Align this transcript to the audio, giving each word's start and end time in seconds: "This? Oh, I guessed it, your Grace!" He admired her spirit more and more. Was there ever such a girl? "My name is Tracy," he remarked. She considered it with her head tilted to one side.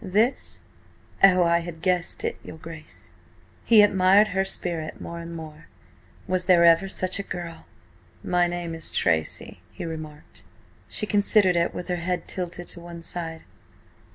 "This? 0.03 0.63
Oh, 1.23 1.43
I 1.43 1.61
guessed 1.61 2.23
it, 2.23 2.39
your 2.43 2.57
Grace!" 2.57 3.11
He 3.63 3.83
admired 3.83 4.29
her 4.29 4.43
spirit 4.43 4.99
more 4.99 5.19
and 5.19 5.31
more. 5.35 5.67
Was 6.27 6.45
there 6.45 6.65
ever 6.65 6.89
such 6.89 7.19
a 7.19 7.21
girl? 7.21 7.67
"My 8.23 8.47
name 8.47 8.73
is 8.73 8.91
Tracy," 8.91 9.59
he 9.69 9.85
remarked. 9.85 10.43
She 10.89 11.05
considered 11.05 11.55
it 11.55 11.75
with 11.75 11.87
her 11.87 11.97
head 11.97 12.27
tilted 12.27 12.67
to 12.69 12.79
one 12.79 13.03
side. 13.03 13.43